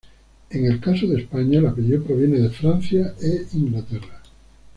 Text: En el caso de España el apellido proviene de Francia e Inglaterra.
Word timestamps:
En 0.49 0.65
el 0.65 0.79
caso 0.79 1.05
de 1.05 1.19
España 1.21 1.59
el 1.59 1.67
apellido 1.67 2.03
proviene 2.03 2.39
de 2.39 2.49
Francia 2.49 3.13
e 3.21 3.45
Inglaterra. 3.53 4.23